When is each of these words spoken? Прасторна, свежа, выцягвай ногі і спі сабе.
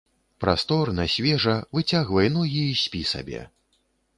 Прасторна, 0.43 1.03
свежа, 1.17 1.53
выцягвай 1.79 2.33
ногі 2.39 2.65
і 2.71 2.75
спі 2.85 3.07
сабе. 3.15 3.47